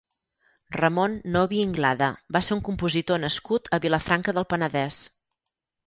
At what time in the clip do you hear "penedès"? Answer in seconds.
4.55-5.03